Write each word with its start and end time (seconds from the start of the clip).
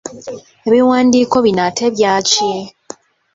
Ebiwandiiko 0.67 1.35
bino, 1.45 1.61
ate 1.67 1.81
ebyaki? 1.89 2.51